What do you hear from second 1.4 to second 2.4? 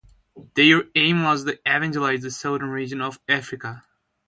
to evangelize the